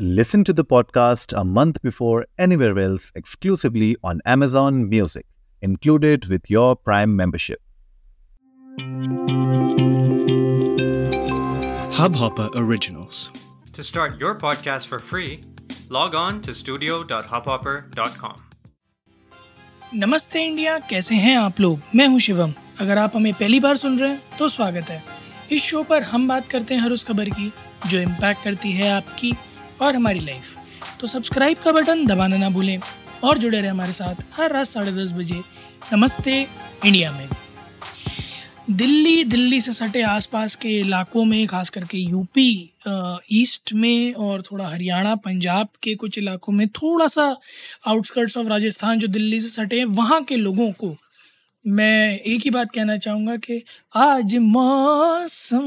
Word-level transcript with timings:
Listen 0.00 0.44
to 0.44 0.52
the 0.52 0.64
podcast 0.64 1.36
a 1.36 1.42
month 1.44 1.82
before 1.82 2.24
anywhere 2.38 2.78
else 2.78 3.10
exclusively 3.16 3.96
on 4.04 4.20
Amazon 4.24 4.88
Music, 4.88 5.26
included 5.62 6.26
with 6.26 6.48
your 6.48 6.76
Prime 6.76 7.16
membership. 7.16 7.60
Hubhopper 11.90 12.48
Originals. 12.54 13.32
To 13.72 13.82
start 13.82 14.20
your 14.20 14.36
podcast 14.36 14.86
for 14.86 15.00
free, 15.00 15.40
log 15.90 16.14
on 16.14 16.40
to 16.42 16.54
studio.hubhopper.com. 16.54 18.36
नमस्ते 19.94 20.44
India 20.46 20.78
कैसे 20.78 21.14
हैं 21.14 21.36
आप 21.38 21.60
लोग 21.60 21.80
मैं 21.96 22.06
हूँ 22.08 22.18
शिवम 22.20 22.52
अगर 22.80 22.98
आप 22.98 23.16
हमें 23.16 23.32
पहली 23.34 23.60
बार 23.60 23.76
सुन 23.76 23.98
रहे 23.98 24.10
हैं 24.10 24.36
तो 24.38 24.48
स्वागत 24.48 24.90
है 24.90 25.02
इस 25.52 25.62
शो 25.62 25.82
पर 25.82 26.02
हम 26.02 26.28
बात 26.28 26.48
करते 26.48 26.74
हैं 26.74 26.82
हर 26.82 26.92
उस 26.92 27.04
खबर 27.04 27.30
की 27.30 27.52
जो 27.86 27.98
इम्पैक्ट 27.98 28.44
करती 28.44 28.72
है 28.72 28.90
आपकी 28.90 29.32
और 29.82 29.96
हमारी 29.96 30.20
लाइफ 30.20 30.56
तो 31.00 31.06
सब्सक्राइब 31.06 31.56
का 31.64 31.72
बटन 31.72 32.06
दबाना 32.06 32.36
ना 32.36 32.50
भूलें 32.50 32.78
और 33.24 33.38
जुड़े 33.38 33.60
रहे 33.60 33.70
हमारे 33.70 33.92
साथ 33.92 34.24
हर 34.32 34.52
रात 34.52 34.66
साढ़े 34.66 34.92
दस 34.92 35.12
बजे 35.12 35.42
नमस्ते 35.92 36.40
इंडिया 36.86 37.12
में। 37.12 37.28
दिल्ली 38.70 39.24
दिल्ली 39.24 39.60
से 39.60 39.72
सटे 39.72 40.02
आसपास 40.02 40.54
के 40.56 40.68
इलाकों 40.80 41.24
में, 41.24 41.46
खास 41.46 41.70
करके 41.70 41.98
यूपी 41.98 42.72
ईस्ट 43.32 43.72
में 43.72 44.14
और 44.14 44.42
थोड़ा 44.42 44.68
हरियाणा, 44.68 45.14
पंजाब 45.14 45.68
के 45.82 45.94
कुछ 45.94 46.18
इलाकों 46.18 46.52
में 46.52 46.66
थोड़ा 46.68 47.06
सा 47.06 47.24
आउटस्कर्ट्स 47.86 48.36
ऑफ़ 48.36 48.46
राजस्थान 48.46 48.98
जो 48.98 49.08
दिल्ली 49.08 49.40
से 49.40 49.48
सटे 49.48 49.78
हैं, 49.78 49.84
वहाँ 49.84 50.22
के 50.22 50.36
लोगों 50.36 50.70
को 50.72 50.96
मैं 51.68 52.20
एक 52.20 52.40
ही 52.40 52.50
बात 52.50 52.70
कहना 52.72 52.96
चाहूँगा 52.96 53.36
कि 53.36 53.62
आज 53.96 54.36
मौसम 54.36 55.66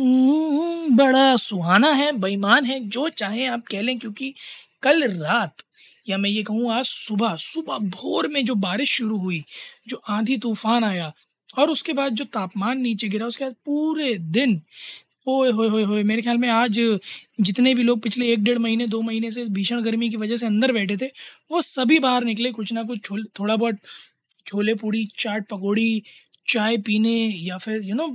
बड़ा 0.95 1.35
सुहाना 1.35 1.91
है, 1.91 2.11
बेईमान 2.11 2.65
है, 2.65 2.79
जो 2.79 3.09
चाहें 3.09 3.47
आप 3.47 3.63
कह 3.71 3.81
लें, 3.81 3.99
क्योंकि 3.99 4.33
कल 4.83 5.03
रात, 5.03 5.53
या 6.09 6.17
मैं 6.17 6.29
ये 6.29 6.43
कहूँ 6.43 6.71
आज 6.73 6.85
सुबह 6.85 7.35
सुबह 7.35 7.77
भोर 7.77 8.27
में 8.27 8.45
जो 8.45 8.55
बारिश 8.55 8.91
शुरू 8.91 9.17
हुई, 9.17 9.43
जो 9.87 10.01
आंधी 10.09 10.37
तूफ़ान 10.37 10.83
आया, 10.83 11.11
और 11.57 11.69
उसके 11.69 11.93
बाद 11.93 12.13
जो 12.13 12.25
तापमान 12.25 12.79
नीचे 12.81 13.07
गिरा, 13.07 13.25
उसके 13.25 13.43
बाद 13.43 13.55
पूरे 13.65 14.13
दिन, 14.15 14.61
ओए 15.27 15.51
होए 15.51 15.67
होए 15.69 15.83
होए, 15.83 16.03
मेरे 16.03 16.21
ख्याल 16.21 16.37
में 16.37 16.49
आज 16.49 16.79
जितने 17.41 17.73
भी 17.75 17.83
लोग 17.83 18.01
पिछले 18.01 18.31
एक 18.33 18.43
डेढ़ 18.43 18.57
महीने, 18.57 18.87
दो 18.87 19.01
महीने 19.01 19.31
से 19.31 19.45
भीषण 19.45 19.81
गर्मी 19.81 20.09
की 20.09 20.17
वजह 20.17 20.37
से 20.37 20.45
अंदर 20.45 20.71
बैठे 20.71 20.97
थे, 20.97 21.11
वो 21.51 21.61
सभी 21.61 21.99
बाहर 21.99 22.23
निकले, 22.23 22.51
कुछ 22.51 22.73
ना 22.73 22.83
कुछ 22.83 23.11
थोड़ा 23.39 23.55
बहुत 23.55 23.77
छोले 24.51 24.73
पूड़ी, 24.75 25.05
चाट 25.19 25.47
पकौड़ी, 25.49 26.03
चाय 26.47 26.77
पीने 26.77 27.17
या 27.39 27.57
फिर 27.57 27.81
यू 27.83 27.95
नो 27.95 28.07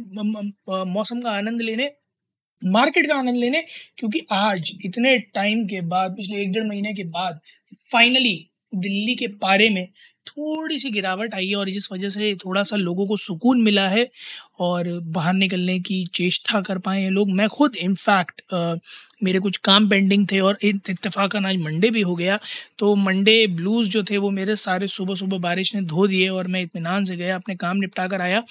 मौसम 0.87 1.21
का 1.21 1.31
आनंद 1.31 1.61
लेने, 1.63 1.91
मार्केट 2.63 3.07
का 3.07 3.15
आनंद 3.15 3.37
लेने, 3.37 3.63
क्योंकि 3.99 4.21
आज, 4.33 4.73
इतने 4.85 5.19
टाइम 5.35 5.65
के 5.67 5.81
बाद, 5.87 6.11
पिछले 6.11 6.43
एक 6.43 6.53
डेढ़ 6.53 6.67
महीने 6.67 6.93
के 6.95 7.05
बाद 7.07 7.41
फाइनली 7.93 8.37
दिल्ली 8.73 9.15
के 9.15 9.27
पारे 9.43 9.69
में 9.71 9.87
थोड़ी 10.27 10.79
सी 10.79 10.91
गिरावट 10.91 11.35
आई 11.35 11.49
है 11.49 11.57
और 11.57 11.69
जिस 11.71 11.91
वजह 11.93 12.09
से 12.09 12.35
थोड़ा 12.37 12.63
सा 12.63 12.77
लोगों 12.77 13.07
को 13.07 13.17
सुकून 13.17 13.63
मिला 13.63 13.89
है 13.89 14.09
और 14.61 14.89
बाहर 15.09 15.35
निकलने 15.35 15.79
की 15.81 16.05
चेष्टा 16.15 16.61
कर 16.61 16.79
पाए 16.79 17.03
हैं 17.03 17.11
लोग। 17.11 17.31
मैं 17.31 17.49
खुद 17.49 17.77
इनफैक्ट 17.77 18.43
मेरे 19.21 19.39
कुछ 19.39 19.57
काम 19.57 19.89
पेंडिंग 19.89 20.27
थे 20.33 20.41
और 20.41 20.59
इतफाक़न 20.65 21.47
आज 21.47 21.57
मंडे 21.57 21.91
भी 21.91 22.01
हो 22.01 22.15
गया। 22.17 22.39
तो 22.79 22.95
मंडे 22.97 23.47
ब्लूज़ 23.47 23.89
जो 23.89 24.03
थे 24.03 24.19
वो 24.19 24.31
मेरे 24.31 24.57
सारे 24.57 24.87
सुबह 24.89 25.15
सुबह 25.15 25.39
बारिश 25.39 25.75
ने 25.75 25.81
धो 25.83 26.07
दिए 26.07 26.29
और 26.29 26.47
मैं 26.47 26.63
इतमान 26.63 27.05
से 27.05 27.17
गया, 27.17 27.37
अपने 27.37 27.55
काम 27.57 27.77
निपटा 27.77 28.07
कर 28.09 28.21
आया। 28.21 28.43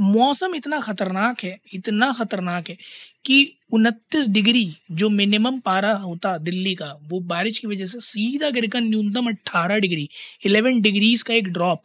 मौसम 0.00 0.54
इतना 0.54 0.80
ख़तरनाक 0.80 1.44
है, 1.44 1.58
इतना 1.74 2.12
ख़तरनाक 2.12 2.68
है 2.70 2.76
कि 3.24 3.56
उनतीस 3.72 4.28
डिग्री 4.28 4.72
जो 4.92 5.08
मिनिमम 5.10 5.58
पारा 5.60 5.92
होता 5.94 6.36
दिल्ली 6.38 6.74
का, 6.74 6.92
वो 7.02 7.20
बारिश 7.22 7.58
की 7.58 7.66
वजह 7.66 7.86
से 7.86 8.00
सीधा 8.02 8.50
गिरकर 8.50 8.80
न्यूनतम 8.80 9.26
अट्ठारह 9.28 9.78
डिग्री, 9.78 10.08
इलेवन 10.46 10.80
डिग्रीज 10.80 11.22
का 11.22 11.34
एक 11.34 11.48
ड्रॉप 11.48 11.82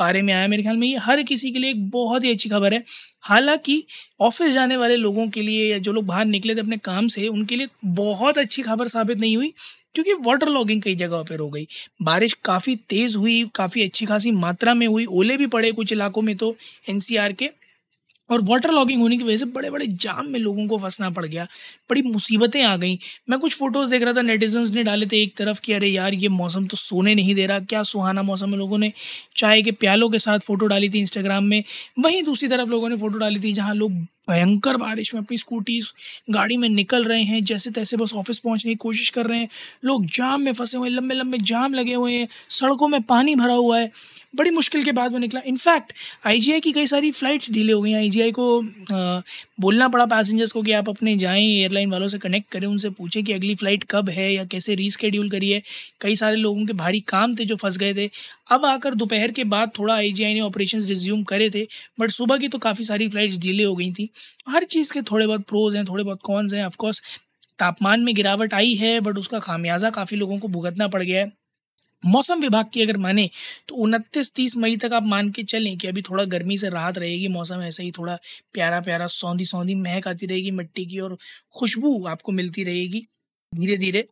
पारे 0.00 0.22
में 0.22 0.32
आया 0.34 0.46
मेरे 0.48 0.62
ख्याल 0.62 0.76
में, 0.76 0.88
ये 0.88 0.96
हर 0.96 1.22
किसी 1.22 1.50
के 1.52 1.58
लिए 1.58 1.70
एक 1.70 1.90
बहुत 1.90 2.24
ही 2.24 2.30
अच्छी 2.30 2.48
खबर 2.48 2.74
है। 2.74 2.84
हालाँकि 3.20 3.84
ऑफ़िस 4.20 4.52
जाने 4.54 4.76
वाले 4.76 4.96
लोगों 4.96 5.28
के 5.28 5.42
लिए 5.42 5.72
या 5.72 5.78
जो 5.78 5.92
लोग 5.92 6.06
बाहर 6.06 6.24
निकले 6.24 6.54
थे 6.54 6.60
अपने 6.60 6.76
काम 6.76 7.08
से, 7.08 7.28
उनके 7.28 7.56
लिए 7.56 7.66
बहुत 7.84 8.38
अच्छी 8.38 8.62
खबर 8.62 8.88
साबित 8.88 9.18
नहीं 9.18 9.36
हुई, 9.36 9.52
क्योंकि 9.94 10.12
वाटर 10.12 10.48
लॉगिंग 10.48 10.82
कई 10.82 10.94
जगहों 10.94 11.24
पर 11.24 11.38
हो 11.38 11.50
गई। 11.50 11.66
बारिश 12.02 12.32
काफ़ी 12.44 12.76
तेज़ 12.76 13.16
हुई, 13.16 13.50
काफ़ी 13.54 13.82
अच्छी 13.82 14.06
खासी 14.06 14.30
मात्रा 14.30 14.74
में 14.74 14.86
हुई, 14.86 15.04
ओले 15.04 15.36
भी 15.36 15.46
पड़े 15.46 15.72
कुछ 15.72 15.92
इलाकों 15.92 16.22
में 16.22 16.36
तो 16.36 16.56
एनसीआर 16.88 17.32
के। 17.32 17.50
और 18.30 18.40
वाटर 18.42 18.70
लॉगिंग 18.70 19.02
होने 19.02 19.16
की 19.18 19.24
वजह 19.24 19.36
से 19.36 19.44
बड़े 19.44 19.70
बड़े 19.70 19.86
जाम 19.86 20.26
में 20.28 20.40
लोगों 20.40 20.66
को 20.68 20.78
फंसना 20.78 21.10
पड़ 21.10 21.26
गया। 21.26 21.44
बड़ी 21.90 22.02
मुसीबतें 22.02 22.62
आ 22.62 22.76
गई। 22.76 22.98
मैं 23.30 23.38
कुछ 23.38 23.54
फ़ोटोज़ 23.58 23.90
देख 23.90 24.02
रहा 24.02 24.12
था 24.12 24.22
नेटिजन 24.22 24.74
ने 24.74 24.82
डाले 24.84 25.06
थे 25.06 25.22
एक 25.22 25.36
तरफ़ 25.36 25.60
कि, 25.60 25.72
अरे 25.72 25.88
यार, 25.88 26.14
ये 26.14 26.28
मौसम 26.28 26.66
तो 26.66 26.76
सोने 26.76 27.14
नहीं 27.14 27.34
दे 27.34 27.46
रहा। 27.46 27.60
क्या 27.60 27.82
सुहाना 27.82 28.22
मौसम 28.22 28.50
है 28.50 28.56
लोगों 28.56 28.78
ने। 28.78 28.92
चाय 29.36 29.62
के 29.62 29.70
प्यालों 29.72 30.10
के 30.10 30.18
साथ 30.18 30.38
फ़ोटो 30.38 30.66
डाली 30.66 30.88
थी 30.88 31.00
इंस्टाग्राम 31.00 31.44
में। 31.44 31.64
वहीं 31.98 32.22
दूसरी 32.22 32.48
तरफ़ 32.48 32.68
लोगों 32.68 32.88
ने 32.88 32.96
फ़ोटो 32.96 33.18
डाली 33.18 33.40
थी 33.40 33.52
जहाँ 33.52 33.74
लोग 33.74 33.92
भयंकर 34.30 34.76
बारिश 34.76 35.14
में 35.14 35.20
अपनी 35.20 35.38
स्कूटी 35.38 35.80
गाड़ी 36.30 36.56
में 36.56 36.68
निकल 36.68 37.04
रहे 37.04 37.22
हैं 37.24 37.42
जैसे 37.44 37.70
तैसे 37.70 37.96
बस 37.96 38.14
ऑफ़िस 38.14 38.38
पहुँचने 38.38 38.72
की 38.72 38.76
कोशिश 38.78 39.10
कर 39.10 39.26
रहे 39.26 39.38
हैं। 39.38 39.48
लोग 39.84 40.06
जाम 40.16 40.42
में 40.42 40.52
फंसे 40.52 40.76
हुए 40.76 40.88
हैं 40.88 40.96
लंबे 40.96 41.14
लंबे 41.14 41.38
जाम 41.44 41.74
लगे 41.74 41.94
हुए 41.94 42.12
हैं 42.12 42.28
सड़कों 42.50 42.88
में 42.88 43.00
पानी 43.02 43.34
भरा 43.34 43.54
हुआ 43.54 43.78
है। 43.78 43.90
बड़ी 44.36 44.50
मुश्किल 44.50 44.82
के 44.84 44.92
बाद 44.92 45.12
वो 45.12 45.18
निकला। 45.18 45.40
इनफैक्ट 45.46 45.92
आईजीआई 46.26 46.60
की 46.60 46.72
कई 46.72 46.86
सारी 46.86 47.10
फ़्लाइट्स 47.12 47.50
डिले 47.50 47.72
हो 47.72 47.80
गई 47.82 47.92
आईजीआई 47.94 48.30
को 48.32 48.44
आ, 48.92 49.20
बोलना 49.60 49.88
पड़ा 49.88 50.04
पैसेंजर्स 50.06 50.52
को 50.52 50.62
कि 50.62 50.72
आप 50.72 50.88
अपने 50.88 51.16
जाएँ 51.18 51.42
एयरलाइन 51.44 51.90
वालों 51.90 52.08
से 52.08 52.18
कनेक्ट 52.18 52.50
करें 52.52 52.66
उनसे 52.66 52.90
पूछें 52.90 53.22
कि 53.24 53.32
अगली 53.32 53.54
फ़्लाइट 53.54 53.84
कब 53.90 54.08
है 54.10 54.32
या 54.32 54.44
कैसे 54.44 54.74
रीस्केड्यूल 54.74 55.30
करिए। 55.30 55.62
कई 56.00 56.16
सारे 56.16 56.36
लोगों 56.36 56.66
के 56.66 56.72
भारी 56.74 57.00
काम 57.08 57.34
थे 57.36 57.44
जो 57.44 57.56
फंस 57.56 57.76
गए 57.78 57.94
थे। 57.94 58.08
अब 58.52 58.64
आकर 58.66 58.94
दोपहर 58.94 59.32
के 59.32 59.44
बाद 59.46 59.70
थोड़ा 59.78 59.94
आईजीआई 59.94 60.34
ने 60.34 60.40
ऑपरेशन 60.40 60.80
रिज्यूम 60.82 61.22
करे 61.24 61.50
थे 61.50 61.66
बट 62.00 62.10
सुबह 62.10 62.38
की 62.38 62.48
तो 62.48 62.58
काफ़ी 62.58 62.84
सारी 62.84 63.08
फ़्लाइट्स 63.08 63.36
डिले 63.38 63.64
हो 63.64 63.74
गई 63.76 63.92
थी। 63.92 64.08
हर 64.48 64.64
चीज़ 64.66 64.92
के 64.92 65.02
थोड़े 65.02 65.26
बहुत 65.26 65.42
प्रोज 65.44 65.76
हैं, 65.76 65.84
थोड़े 65.86 66.04
बहुत 66.04 66.20
कॉन्स 66.24 66.54
हैं। 66.54 66.64
ऑफकोर्स 66.64 67.02
तापमान 67.58 68.00
में 68.00 68.14
गिरावट 68.14 68.54
आई 68.54 68.74
है 68.76 68.98
बट 69.00 69.18
उसका 69.18 69.38
खामियाजा 69.40 69.90
काफ़ी 69.90 70.16
लोगों 70.16 70.38
को 70.38 70.48
भुगतना 70.48 70.88
पड़ 70.88 71.02
गया 71.02 71.20
है। 71.20 71.32
मौसम 72.02 72.40
विभाग 72.40 72.66
की 72.74 72.82
अगर 72.82 72.96
माने 72.96 73.28
तो 73.68 73.74
उनतीस 73.76 74.32
तीस 74.34 74.56
मई 74.56 74.76
तक 74.76 74.92
आप 74.92 75.02
मान 75.04 75.30
के 75.30 75.42
चलें 75.44 75.76
कि 75.78 75.88
अभी 75.88 76.02
थोड़ा 76.02 76.24
गर्मी 76.26 76.56
से 76.58 76.70
राहत 76.70 76.98
रहेगी, 76.98 77.28
मौसम 77.28 77.62
ऐसे 77.62 77.82
ही 77.82 77.90
थोड़ा 77.92 78.18
प्यारा 78.54 78.80
प्यारा 78.80 79.06
सौंधी 79.08 79.44
सौंधी 79.46 79.74
महक 79.76 80.08
आती 80.08 80.26
रहेगी 80.26 80.50
मिट्टी 80.52 80.86
की 80.86 80.98
और 81.00 81.16
खुशबू 81.58 82.04
आपको 82.06 82.32
मिलती 82.32 82.64
रहेगी 82.64 83.06
धीरे 83.52 83.76
धीरे 83.76 84.06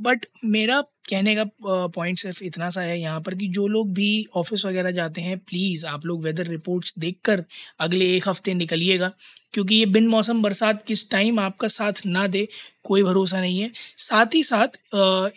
बट 0.00 0.26
मेरा 0.44 0.82
कहने 1.08 1.34
का 1.36 1.44
पॉइंट 1.88 2.18
सिर्फ़ 2.18 2.42
इतना 2.44 2.70
सा 2.70 2.80
है 2.80 2.98
यहाँ 3.00 3.20
पर 3.20 3.34
कि 3.34 3.48
जो 3.50 3.66
लोग 3.68 3.92
भी 3.94 4.26
ऑफ़िस 4.36 4.64
वगैरह 4.66 4.90
जाते 4.92 5.20
हैं 5.20 5.38
प्लीज़ 5.40 5.86
आप 5.86 6.06
लोग 6.06 6.24
वेदर 6.24 6.46
रिपोर्ट्स 6.48 6.94
देखकर 6.98 7.44
अगले 7.80 8.14
एक 8.16 8.28
हफ़्ते 8.28 8.54
निकलिएगा, 8.54 9.12
क्योंकि 9.54 9.74
ये 9.74 9.84
बिन 9.88 10.06
मौसम 10.08 10.42
बरसात 10.42 10.82
किस 10.86 11.10
टाइम 11.10 11.38
आपका 11.40 11.68
साथ 11.68 12.06
ना 12.06 12.26
दे, 12.28 12.46
कोई 12.84 13.02
भरोसा 13.02 13.40
नहीं 13.40 13.60
है। 13.60 13.70
साथ 13.98 14.34
ही 14.34 14.42
साथ 14.42 14.76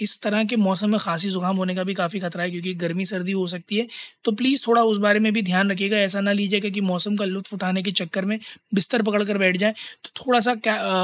इस 0.02 0.20
तरह 0.24 0.44
के 0.44 0.56
मौसम 0.58 0.90
में 0.92 1.00
खांसी 1.00 1.30
ज़ुकाम 1.30 1.56
होने 1.58 1.76
का 1.76 1.84
भी 1.84 1.94
काफ़ी 1.94 2.20
खतरा 2.20 2.44
है, 2.44 2.50
क्योंकि 2.52 2.74
गर्मी, 2.76 3.06
सर्दी 3.06 3.31
हो 3.31 3.46
सकती 3.48 3.78
है 3.78 3.88
तो 4.26 4.31
प्लीज़ 4.34 4.64
थोड़ा 4.68 4.84
उस 4.84 4.98
बारे 5.00 5.20
में 5.20 5.31
भी 5.34 5.42
ध्यान 5.44 5.72
रखिएगा, 5.72 5.98
ऐसा 6.00 6.22
ना 6.22 6.31
लीजिएगा 6.34 6.70
कि 6.70 6.81
मौसम 6.84 7.16
का 7.18 7.26
लुत्फ 7.26 7.54
उठाने 7.54 7.84
के 7.84 7.92
चक्कर 7.94 8.26
में 8.26 8.38
बिस्तर 8.74 9.02
पकड़ 9.04 9.24
कर 9.24 9.38
बैठ 9.38 9.58
जाए 9.58 9.74
तो 10.04 10.10
थोड़ा 10.18 10.40
सा 10.42 10.56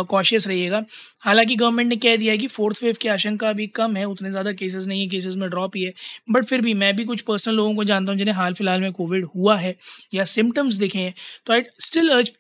कॉशियस 0.09 0.47
रहिएगा। 0.47 0.83
हालाँकि 1.21 1.55
गवर्नमेंट 1.55 1.89
ने 1.89 1.95
कह 1.97 2.15
दिया 2.17 2.31
है 2.31 2.37
कि 2.37 2.47
फोर्थ 2.49 2.83
वेव 2.83 2.95
की 3.01 3.07
आशंका 3.09 3.49
अभी 3.49 3.67
कम 3.69 3.95
है, 3.97 4.05
उतने 4.05 4.31
ज़्यादा 4.31 4.51
केसेस 4.57 4.85
नहीं 4.87 5.01
है 5.01 5.07
केसेस 5.07 5.35
में 5.35 5.49
ड्रॉप 5.49 5.75
ही 5.75 5.83
है। 5.83 5.93
बट 6.31 6.45
फिर 6.45 6.61
भी 6.61 6.73
मैं 6.73 6.95
भी 6.95 7.05
कुछ 7.05 7.21
पर्सनल 7.21 7.55
लोगों 7.55 7.75
को 7.75 7.83
जानता 7.83 8.11
हूँ 8.11 8.19
जिन्हें 8.19 8.35
हाल 8.35 8.53
फ़िलहाल 8.53 8.81
में 8.81 8.91
कोविड 8.91 9.25
हुआ 9.35 9.57
है 9.57 9.75
या 10.13 10.23
सिम्टम्स 10.25 10.75
दिखे 10.75 10.99
हैं 10.99 11.13
तो 11.45 11.53
I 11.53 11.61
still 11.79 12.09
urge 12.09 12.31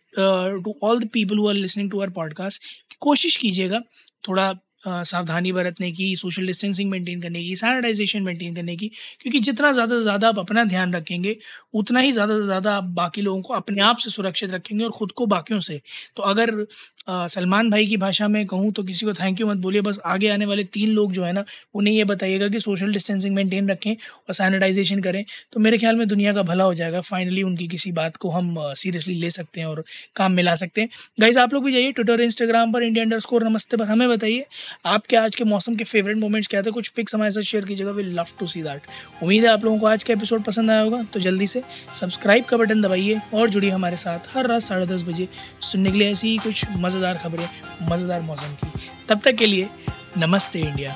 to 0.63 0.75
all 0.83 0.99
the 0.99 1.09
people 1.13 1.37
who 1.37 1.47
are 1.47 1.53
listening 1.53 1.91
to 1.91 2.01
our 2.01 2.09
podcast 2.09 2.63
कोशिश 2.99 3.35
कीजिएगा 3.35 3.81
थोड़ा 4.27 4.53
सावधानी 4.83 5.51
बरतने 5.51 5.91
की 5.91 6.15
सोशल 6.15 6.47
डिस्टेंसिंग 6.47 6.89
मेंटेन 6.91 7.21
करने 7.21 7.43
की 7.43 7.55
सैनिटाइजेशन 7.55 8.23
मेंटेन 8.23 8.55
करने 8.55 8.75
की, 8.75 8.87
क्योंकि 9.21 9.39
जितना 9.41 9.71
ज़्यादा 9.73 9.95
से 9.95 10.01
ज़्यादा 10.03 10.27
आप 10.29 10.39
अपना 10.39 10.63
ध्यान 10.65 10.93
रखेंगे, 10.93 11.35
उतना 11.73 11.99
ही 11.99 12.11
ज़्यादा 12.11 12.39
से 12.39 12.45
ज़्यादा 12.45 12.75
आप 12.75 12.83
बाकी 12.95 13.21
लोगों 13.21 13.41
को 13.41 13.53
अपने 13.53 13.81
आप 13.83 13.97
से 13.97 14.09
सुरक्षित 14.11 14.51
रखेंगे 14.51 14.83
और 14.85 14.91
ख़ुद 14.91 15.11
को 15.11 15.25
बाकियों 15.27 15.59
से। 15.61 15.79
तो 16.17 16.23
अगर 16.25 16.65
सलमान 17.09 17.69
भाई 17.69 17.85
की 17.87 17.97
भाषा 17.97 18.27
में 18.27 18.45
कहूँ 18.47 18.71
तो 18.73 18.83
किसी 18.83 19.05
को 19.05 19.13
थैंक 19.13 19.41
यू 19.41 19.47
मत 19.47 19.57
बोलिए, 19.57 19.81
बस 19.81 19.99
आगे 20.05 20.29
आने 20.29 20.45
वाले 20.45 20.63
तीन 20.65 20.89
लोग 20.91 21.11
जो 21.13 21.23
है 21.23 21.31
ना, 21.33 21.43
उन्हें 21.75 21.93
ये 21.93 22.03
बताइएगा 22.05 22.47
कि 22.47 22.59
सोशल 22.59 22.93
डिस्टेंसिंग 22.93 23.35
मेंटेन 23.35 23.69
रखें 23.69 23.91
और 23.91 24.33
सैनिटाइजेशन 24.33 25.01
करें 25.01 25.23
तो 25.53 25.59
मेरे 25.59 25.77
ख्याल 25.77 25.95
में 25.95 26.07
दुनिया 26.07 26.33
का 26.33 26.41
भला 26.43 26.63
हो 26.63 26.73
जाएगा। 26.75 27.01
फाइनली 27.03 27.43
उनकी 27.43 27.67
किसी 27.67 27.91
बात 27.93 28.17
को 28.17 28.29
हम 28.31 28.55
सीरियसली 28.75 29.15
ले 29.15 29.29
सकते 29.31 29.61
हैं 29.61 29.67
और 29.67 29.83
काम 30.15 30.31
मिला 30.33 30.55
सकते 30.55 30.81
हैं। 30.81 30.89
गाइज़ 31.19 31.39
आप 31.39 31.53
लोग 31.53 31.63
भी 31.65 31.71
जाइए 31.71 31.91
ट्विटर 31.91 32.21
इंस्टाग्राम 32.21 32.73
पर 32.73 32.83
इंडिया 32.83 33.05
अंडर 33.05 33.43
नमस्ते 33.43 33.77
पर 33.77 33.85
हमें 33.85 34.07
बताइए। 34.09 34.45
आपके 34.85 35.15
आज 35.15 35.35
के 35.35 35.43
मौसम 35.43 35.75
के 35.75 35.83
फेवरेट 35.83 36.17
मोमेंट्स 36.17 36.47
क्या 36.47 36.61
थे? 36.61 36.71
कुछ 36.71 36.87
पिक्स 36.87 37.15
हमारे 37.15 37.31
साथ 37.31 37.41
शेयर 37.41 37.65
कीजिएगा। 37.65 37.91
We 37.91 38.03
love 38.03 38.27
to 38.39 38.47
see 38.47 38.61
that 38.63 38.81
उम्मीद 39.23 39.43
है 39.43 39.49
आप 39.49 39.63
लोगों 39.65 39.79
को 39.79 39.87
आज 39.87 40.03
का 40.03 40.13
एपिसोड 40.13 40.43
पसंद 40.43 40.71
आया 40.71 40.81
होगा। 40.81 41.01
तो 41.13 41.19
जल्दी 41.19 41.47
से 41.47 41.63
सब्सक्राइब 41.99 42.45
का 42.45 42.57
बटन 42.57 42.81
दबाइए 42.81 43.19
और 43.33 43.49
जुड़िए 43.49 43.71
हमारे 43.71 43.97
साथ 43.97 44.35
हर 44.35 44.47
रात 44.47 44.61
साढ़े 44.61 44.85
दस 44.85 45.03
बजे 45.03 45.27
सुनने 45.61 45.91
के 45.91 45.97
लिए 45.97 46.11
ऐसी 46.11 46.29
ही 46.29 46.37
कुछ 46.37 46.65
मज़ेदार 46.77 47.17
खबरें, 47.17 47.47
मज़ेदार 47.91 48.21
मौसम 48.21 48.53
की। 48.55 48.89
तब 49.09 49.21
तक 49.25 49.35
के 49.35 49.45
लिए 49.45 49.69
नमस्ते 50.17 50.59
इंडिया। 50.59 50.95